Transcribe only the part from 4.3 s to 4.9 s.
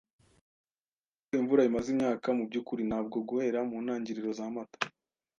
za Mata.